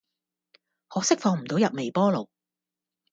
[0.87, 2.27] 可惜放唔到入微波爐